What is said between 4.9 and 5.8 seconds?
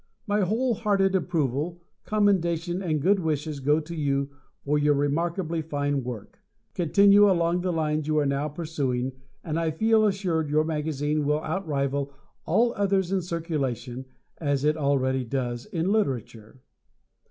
remarkably